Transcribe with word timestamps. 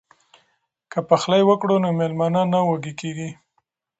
که 0.91 0.99
پخلی 1.09 1.41
وکړو 1.45 1.75
نو 1.83 1.89
میلمانه 1.99 2.41
نه 2.53 2.59
وږي 2.69 2.93
کیږي. 3.01 3.29